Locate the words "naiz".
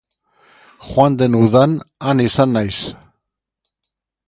2.55-2.79